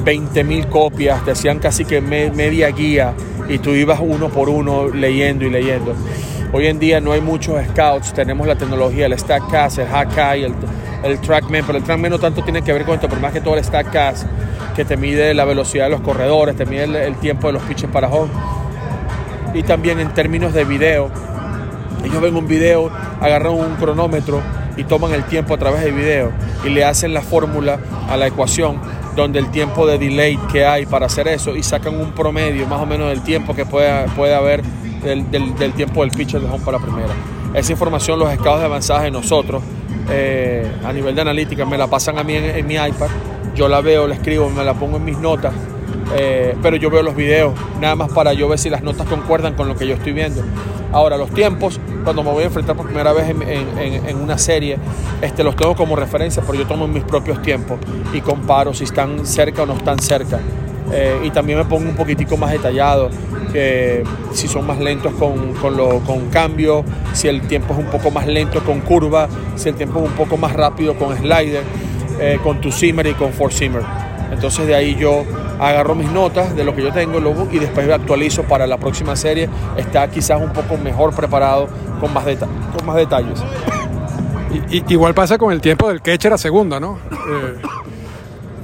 [0.04, 3.14] 20.000 copias, te hacían casi que media guía
[3.48, 5.94] y tú ibas uno por uno leyendo y leyendo.
[6.52, 10.54] Hoy en día no hay muchos scouts, tenemos la tecnología, el StatCast, el Hakai, el,
[11.04, 13.40] el TrackMan, pero el TrackMan no tanto tiene que ver con esto, por más que
[13.40, 14.26] todo el StatCast,
[14.74, 17.90] que te mide la velocidad de los corredores, te mide el, tiempo de los pitches
[17.90, 18.30] para home.
[19.54, 21.10] Y también en términos de video,
[22.04, 22.90] ellos ven un video,
[23.20, 24.42] agarran un cronómetro
[24.76, 26.32] y toman el tiempo a través del video
[26.64, 28.80] y le hacen la fórmula a la ecuación
[29.14, 32.80] donde el tiempo de delay que hay para hacer eso y sacan un promedio más
[32.80, 34.62] o menos del tiempo que puede, puede haber
[35.04, 37.14] del, tiempo del pitcher de home para primera.
[37.54, 39.62] Esa información los scouts de avanzaje nosotros
[40.10, 43.08] eh, a nivel de analítica me la pasan a mí en, mi iPad,
[43.54, 45.54] yo la veo, la escribo, me la pongo en mis notas,
[46.14, 49.54] eh, pero yo veo los videos nada más para yo ver si las notas concuerdan
[49.54, 50.42] con lo que yo estoy viendo.
[50.92, 54.78] Ahora, los tiempos, cuando me voy a enfrentar por primera vez en, una serie,
[55.20, 57.80] este, los tengo como referencia, pero yo tomo mis propios tiempos
[58.12, 60.38] y comparo si están cerca o no están cerca.
[60.92, 63.10] Eh, y también me pongo un poquitico más detallado,
[64.32, 66.00] si son más lentos con, con, lo,
[66.30, 70.08] cambio, si el tiempo es un poco más lento con curva, si el tiempo es
[70.10, 71.62] un poco más rápido con slider,
[72.20, 73.82] eh, con tu simmer y con four simmer.
[74.30, 75.24] Entonces de ahí yo
[75.58, 77.18] agarro mis notas de lo que yo tengo
[77.50, 79.48] y después actualizo para la próxima serie.
[79.76, 81.68] Está quizás un poco mejor preparado
[82.00, 83.42] con más, con más detalles.
[84.70, 86.98] Y, igual pasa con el tiempo del catcher a segunda, ¿no?
[87.10, 87.60] Eh,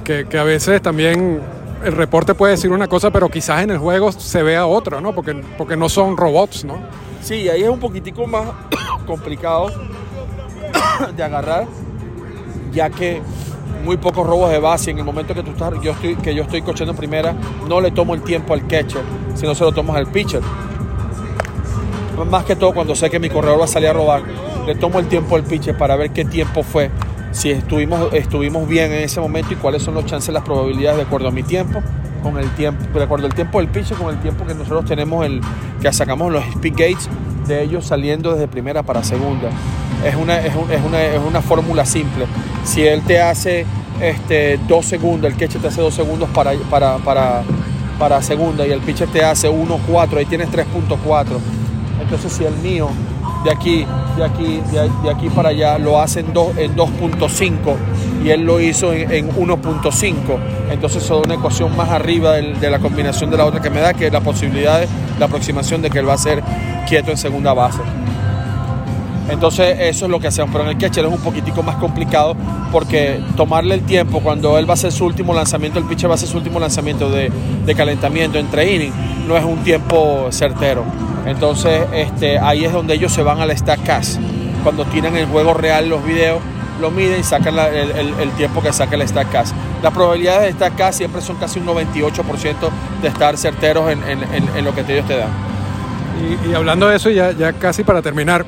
[0.03, 1.41] que, que a veces también
[1.83, 5.13] el reporte puede decir una cosa, pero quizás en el juego se vea otra, ¿no?
[5.13, 6.77] Porque, porque no son robots, ¿no?
[7.21, 8.47] Sí, ahí es un poquitico más
[9.05, 9.71] complicado
[11.15, 11.67] de agarrar,
[12.71, 13.21] ya que
[13.81, 14.91] muy pocos robos de base.
[14.91, 17.35] En el momento que tú estás, yo estoy, que yo estoy cochando en primera,
[17.67, 19.03] no le tomo el tiempo al catcher,
[19.35, 20.41] sino se lo tomo al pitcher.
[22.29, 24.21] Más que todo cuando sé que mi corredor va a salir a robar,
[24.65, 26.91] le tomo el tiempo al pitcher para ver qué tiempo fue
[27.31, 31.03] si estuvimos, estuvimos bien en ese momento y cuáles son los chances, las probabilidades de
[31.03, 31.81] acuerdo a mi tiempo,
[32.21, 35.25] con el tiempo, de acuerdo al tiempo del pitch, con el tiempo que nosotros tenemos,
[35.25, 35.41] el,
[35.81, 37.09] que sacamos los speed gates
[37.47, 39.49] de ellos saliendo desde primera para segunda.
[40.05, 42.25] Es una, es, una, es una fórmula simple.
[42.63, 43.65] Si él te hace
[44.01, 47.43] este, dos segundos, el catcher te hace dos segundos para, para, para,
[47.99, 51.25] para segunda y el pitcher te hace 1.4, ahí tienes 3.4.
[52.01, 52.89] Entonces si el mío
[53.43, 53.85] de aquí,
[54.17, 57.75] de aquí, de, aquí para allá, lo hace en, 2.5
[58.23, 60.15] y él lo hizo en, 1.5.
[60.71, 63.93] Entonces es una ecuación más arriba de la combinación de la otra que me da,
[63.93, 64.87] que la posibilidad de
[65.19, 66.43] la aproximación de que él va a ser
[66.87, 67.79] quieto en segunda base.
[69.31, 72.35] Entonces eso es lo que hacemos, pero en el catcher es un poquitico más complicado
[72.69, 76.13] porque tomarle el tiempo cuando él va a hacer su último lanzamiento, el pitcher va
[76.13, 77.31] a hacer su último lanzamiento de,
[77.75, 78.93] calentamiento entre innings,
[79.27, 80.83] no es un tiempo certero.
[81.25, 84.19] Entonces este, ahí es donde ellos se van al StatCast.
[84.63, 86.41] Cuando tienen el juego real los videos,
[86.81, 89.55] lo miden y sacan el, tiempo que saca el StatCast.
[89.81, 92.55] Las probabilidades de StatCast siempre son casi un 98%
[93.01, 95.29] de estar certeros en, lo que ellos te dan.
[96.45, 98.45] Y, hablando de eso, ya casi para terminar,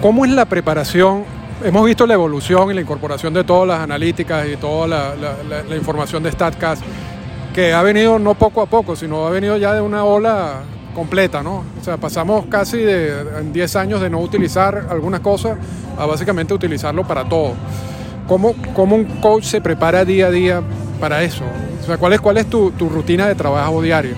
[0.00, 1.24] ¿cómo es la preparación
[1.64, 5.14] hemos visto la evolución y la incorporación de todas las analíticas y toda la,
[5.68, 6.82] la, información de StatCast,
[7.54, 10.60] que ha venido no poco a poco, sino ha venido ya de una ola
[10.94, 11.64] completa, ¿no?
[11.80, 15.58] O sea, pasamos casi de, 10 años de no utilizar algunas cosas
[15.98, 17.54] a básicamente utilizarlo para todo.
[18.26, 20.62] ¿Cómo, ¿Cómo, un coach se prepara día a día
[21.00, 21.44] para eso?
[21.82, 24.14] O sea, ¿cuál es, cuál es tu, tu rutina de trabajo diario?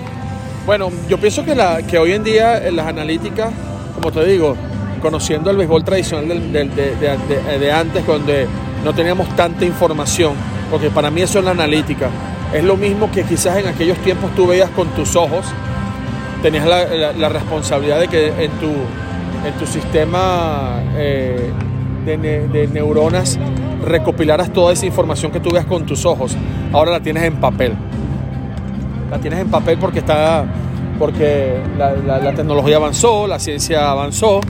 [0.65, 3.51] Bueno, yo pienso que, la, que hoy en día en las analíticas,
[3.95, 4.55] como te digo,
[4.99, 8.47] conociendo el béisbol tradicional de, antes, donde
[8.83, 10.33] no teníamos tanta información,
[10.71, 12.09] porque para mí eso es la analítica.
[12.53, 15.45] Es lo mismo que quizás en aquellos tiempos tú veías con tus ojos,
[16.41, 18.67] tenías la, responsabilidad de que en tu,
[19.45, 21.51] en tu sistema eh,
[22.05, 23.37] de, ne- de neuronas
[23.85, 26.35] recopilaras toda esa información que tú veas con tus ojos.
[26.73, 27.73] Ahora la tienes en papel.
[29.11, 30.45] La tienes en papel porque está
[30.97, 34.41] porque la tecnología avanzó, la ciencia avanzó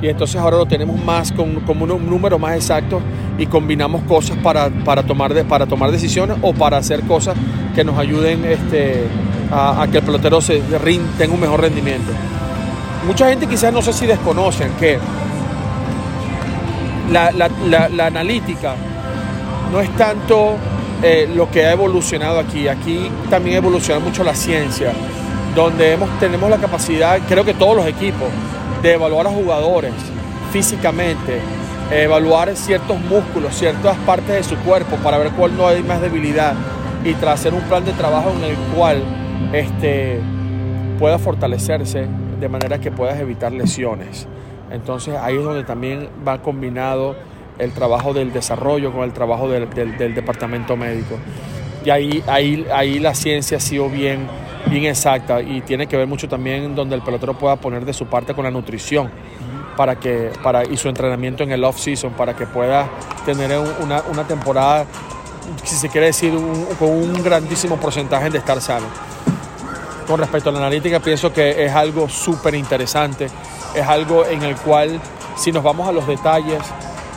[0.00, 3.00] y entonces ahora lo tenemos más con, como un, número más exacto
[3.36, 7.36] y combinamos cosas para, para, tomar, de- para tomar decisiones o para hacer cosas
[7.74, 9.04] que nos ayuden este,
[9.52, 10.60] a, que el pelotero se
[11.18, 12.12] tenga un mejor rendimiento.
[13.06, 14.98] Mucha gente quizás no sé si desconocen que
[17.10, 18.74] la, la- la- la analítica
[19.72, 20.56] no es tanto
[21.02, 22.68] eh, lo que ha evolucionado aquí.
[22.68, 24.92] Aquí también ha evolucionado mucho la ciencia,
[25.54, 28.28] donde hemos, tenemos la capacidad, creo que todos los equipos,
[28.82, 29.92] de evaluar a jugadores
[30.52, 31.40] físicamente,
[31.90, 36.54] evaluar ciertos músculos, ciertas partes de su cuerpo para ver cuál no hay más debilidad
[37.04, 39.02] y trazar un plan de trabajo en el cual
[39.52, 40.20] este,
[40.98, 42.06] pueda fortalecerse
[42.40, 44.26] de manera que puedas evitar lesiones.
[44.70, 47.16] Entonces ahí es donde también va combinado
[47.58, 51.16] el trabajo del desarrollo con el trabajo del, del- del departamento médico.
[51.84, 54.26] Y ahí, ahí, ahí la ciencia ha sido bien,
[54.66, 58.06] bien exacta y tiene que ver mucho también donde el pelotero pueda poner de su
[58.06, 59.10] parte con la nutrición
[59.76, 62.88] para que, para, y su entrenamiento en el off-season para que pueda
[63.24, 64.84] tener un- una, una temporada,
[65.62, 66.32] si se quiere decir,
[66.78, 68.86] con un grandísimo porcentaje de estar sano.
[70.06, 73.28] Con respecto a la analítica, pienso que es algo súper interesante,
[73.74, 74.98] es algo en el cual,
[75.36, 76.60] si nos vamos a los detalles,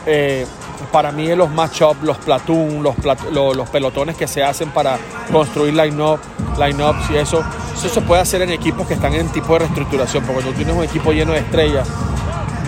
[0.06, 0.46] eh,
[0.92, 4.98] para mí los matchups, los platoon, los, plat- lo- los pelotones que se hacen para
[5.32, 6.20] construir line-up,
[6.58, 7.42] line-ups y eso,
[7.74, 10.76] eso se puede hacer en equipos que están en tipo de reestructuración, porque cuando tienes
[10.76, 11.88] un equipo lleno de estrellas,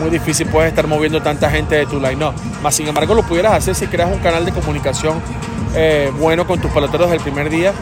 [0.00, 2.34] muy difícil puedes estar moviendo tanta gente de tu line-up.
[2.62, 5.20] Más sin embargo, lo pudieras hacer si creas un canal de comunicación
[5.74, 7.72] eh, bueno con tus peloteros del primer día,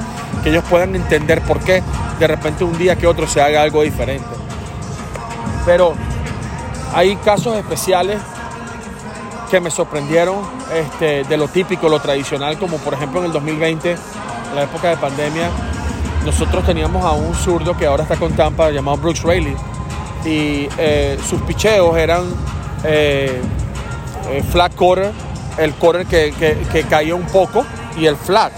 [0.42, 1.82] que ellos puedan entender por qué
[2.18, 4.26] de repente un día que otro se haga algo diferente.
[5.64, 5.94] Pero
[6.94, 8.18] hay casos especiales
[9.50, 10.36] que me sorprendieron
[10.74, 14.88] este, de lo típico, lo tradicional, como por ejemplo en el 2020, en la época
[14.88, 15.50] de pandemia,
[16.24, 19.56] nosotros teníamos a un zurdo que ahora está con Tampa llamado Brooks Raley
[20.24, 22.22] y eh, sus picheos eran
[22.84, 23.40] eh,
[24.30, 25.10] eh, flat quarter,
[25.58, 26.32] el quarter que,
[26.72, 27.64] que- caía un poco
[27.96, 28.52] y el flat.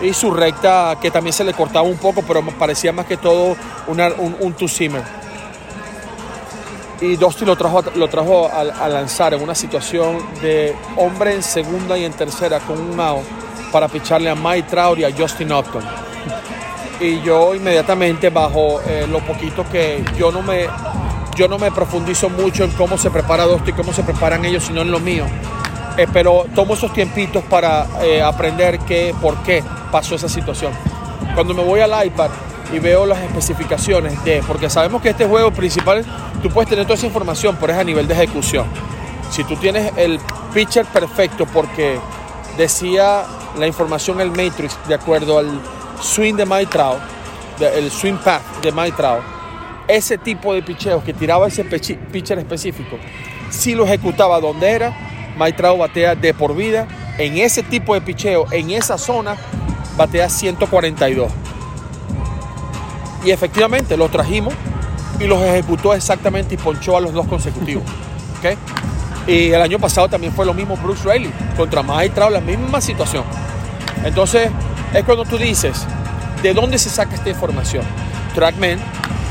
[0.00, 3.54] Y su recta que también se le cortaba un poco, pero parecía más que todo
[3.86, 4.08] una-
[4.40, 5.02] un, two-seamer.
[7.02, 11.98] Y Dusty lo trajo, lo trajo a, lanzar en una situación de hombre en segunda
[11.98, 13.24] y en tercera con un out
[13.72, 15.82] para picharle a Mike Trout y a Justin Upton
[17.00, 20.68] y yo inmediatamente bajo eh, lo poquito que yo no me
[21.34, 24.64] yo no me profundizo mucho en cómo se prepara Dosto y cómo se preparan ellos
[24.64, 25.24] sino en lo mío.
[25.96, 30.72] Eh, pero tomo esos tiempitos para eh, aprender qué por qué pasó esa situación.
[31.34, 32.30] Cuando me voy al iPad
[32.72, 36.04] y veo las especificaciones de porque sabemos que este juego principal
[36.42, 38.66] tú puedes tener toda esa información pero es a nivel de ejecución.
[39.30, 40.20] Si tú tienes el
[40.52, 41.98] pitcher perfecto porque
[42.58, 43.24] decía
[43.58, 45.60] la información el Matrix de acuerdo al
[46.02, 46.98] swing de Mike Trout,
[47.58, 49.20] de- el swing path de Mike Trout,
[49.88, 52.96] ese tipo de picheos que tiraba ese pitcher específico,
[53.50, 54.92] si lo ejecutaba donde era,
[55.38, 56.86] Mike Trout batea de por vida,
[57.18, 59.36] en ese tipo de picheo, en esa zona,
[59.96, 61.30] batea 142.
[63.24, 64.54] Y efectivamente los trajimos
[65.18, 67.84] y los ejecutó exactamente y ponchó a los dos consecutivos.
[68.38, 68.56] ¿ok?
[69.26, 72.80] Y el año pasado también fue lo mismo Bruce Raley contra Mike Trout, la misma
[72.80, 73.24] situación.
[74.04, 74.50] Entonces,
[74.92, 75.86] es cuando tú dices,
[76.42, 77.84] ¿de dónde se saca esta información?
[78.34, 78.78] Trackman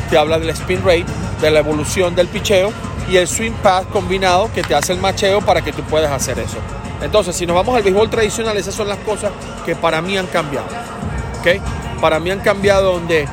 [0.10, 1.06] te habla del spin rate,
[1.42, 2.72] de la evolución del picheo
[3.10, 6.40] y el swing path combinado que te hace el macheo para que tú puedas hacer
[6.40, 6.58] eso.
[7.02, 9.32] Entonces, si nos vamos al béisbol tradicional, esas son las cosas
[9.66, 10.68] que para mí han cambiado.
[12.02, 13.28] Para mí han cambiado donde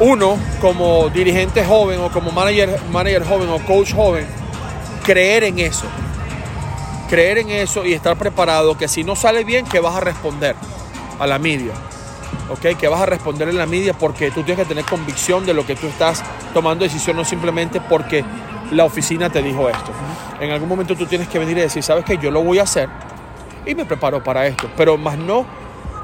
[0.00, 4.26] uno, como dirigente joven o como manager, manager joven o coach joven,
[5.02, 5.86] creer en eso.
[7.08, 10.56] Creer en eso y estar preparado que si no sale bien, que vas a responder
[11.18, 11.72] a la media.
[12.50, 12.76] ¿Ok?
[12.78, 15.64] Que vas a responder en la media porque tú tienes que tener convicción de lo
[15.64, 16.22] que tú estás
[16.52, 18.24] tomando decisión, no simplemente porque
[18.72, 19.92] la oficina te dijo esto.
[20.40, 22.18] En algún momento tú tienes que venir y decir, ¿sabes qué?
[22.18, 22.88] Yo lo voy a hacer
[23.64, 24.68] y me preparo para esto.
[24.76, 25.46] Pero más no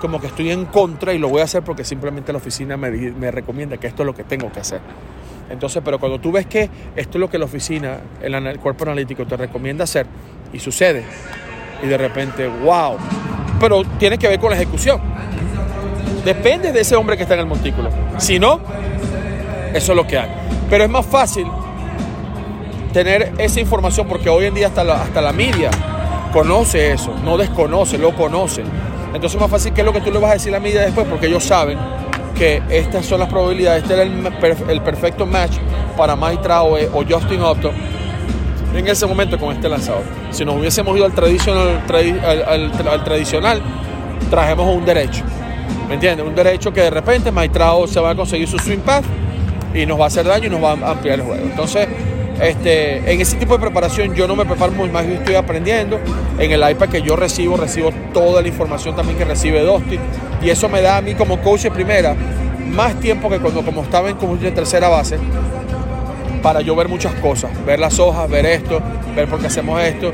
[0.01, 2.91] como que estoy en contra y lo voy a hacer porque simplemente la oficina me,
[2.91, 4.81] me recomienda que esto es lo que tengo que hacer.
[5.49, 9.27] Entonces, pero cuando tú ves que esto es lo que la oficina, el cuerpo analítico
[9.27, 10.07] te recomienda hacer
[10.53, 11.05] y sucede,
[11.83, 12.97] y de repente, wow,
[13.59, 15.01] pero tiene que ver con la ejecución.
[16.25, 17.91] Depende de ese hombre que está en el montículo.
[18.19, 18.61] Si no,
[19.75, 20.31] eso es lo que hay.
[20.71, 21.47] Pero es más fácil
[22.93, 25.71] tener esa información porque hoy en día hasta la, hasta la media
[26.33, 28.63] conoce eso, no desconoce, lo conoce.
[29.07, 30.63] Entonces es más fácil que es lo que tú le vas a decir a la
[30.63, 31.79] media después, porque ellos saben
[32.35, 35.59] que estas son las probabilidades, este era el, perfecto match
[35.97, 37.73] para Mike Traue o Justin Upton
[38.75, 40.03] en ese momento con este lanzador.
[40.31, 41.83] Si nos hubiésemos ido al tradicional,
[42.47, 43.62] al, tradicional
[44.31, 45.25] trajemos un derecho.
[45.89, 46.27] ¿Me entiendes?
[46.27, 49.05] Un derecho que de repente Maitrao se va a conseguir su swing path
[49.75, 51.45] y nos va a hacer daño y nos va a ampliar el juego.
[51.45, 51.87] Entonces,
[52.41, 55.99] este, en ese tipo de preparación yo no me preparo muy más, yo estoy aprendiendo.
[56.39, 60.01] En el iPad que yo recibo, recibo toda la información también que recibe Dustin.
[60.43, 62.16] Y eso me da a mí como coach de primera
[62.66, 65.18] más tiempo que cuando como estaba en coach de tercera base
[66.43, 68.80] para yo ver muchas cosas, ver las hojas, ver esto,
[69.14, 70.11] ver por qué hacemos esto.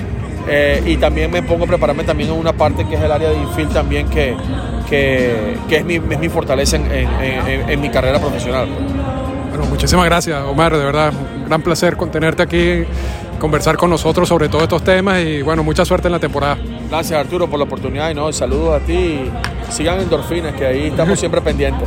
[0.51, 3.31] Eh, y también me pongo a prepararme también en una parte que es el área
[3.31, 4.35] de infield también, que,
[4.89, 6.91] que, es, mi, es, mi, fortaleza en,
[7.69, 8.67] en, mi carrera profesional.
[9.51, 12.85] Bueno, muchísimas gracias, Omar, de verdad, un gran placer contenerte aquí,
[13.39, 16.57] conversar con nosotros sobre todos estos temas y bueno, mucha suerte en la temporada.
[16.89, 19.31] Gracias Arturo por la oportunidad y no, saludos a ti y
[19.71, 21.87] sigan endorfinas, que ahí estamos siempre pendientes.